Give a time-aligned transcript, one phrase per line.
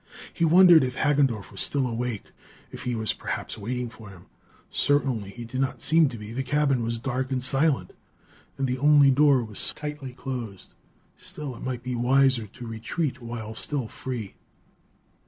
[0.33, 2.31] He wondered if Hagendorff was still awake;
[2.71, 4.25] if he was, perhaps, waiting for him.
[4.71, 7.93] Certainly he did not seem to be: the cabin was dark and silent,
[8.57, 10.73] and the only door was tightly closed.
[11.17, 14.33] Still it might be wiser to retreat while still free....